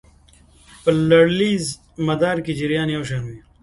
[0.83, 1.63] په لړیز
[2.07, 3.39] مدار کې جریان یو شان وي.